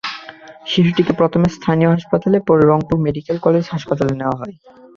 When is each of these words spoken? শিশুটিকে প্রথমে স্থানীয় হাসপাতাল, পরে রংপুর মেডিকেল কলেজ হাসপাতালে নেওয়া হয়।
শিশুটিকে 0.65 1.13
প্রথমে 1.13 1.47
স্থানীয় 1.57 1.89
হাসপাতাল, 1.91 2.33
পরে 2.47 2.63
রংপুর 2.65 2.97
মেডিকেল 3.05 3.37
কলেজ 3.45 3.65
হাসপাতালে 3.73 4.13
নেওয়া 4.15 4.39
হয়। 4.39 4.55